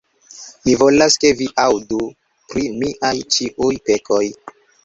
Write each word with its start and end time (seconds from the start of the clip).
Mi 0.67 0.73
volas, 0.83 1.17
ke 1.25 1.31
vi 1.41 1.49
aŭdu 1.65 2.01
pri 2.55 2.65
miaj 2.81 3.15
ĉiuj 3.37 3.73
pekoj! 3.91 4.27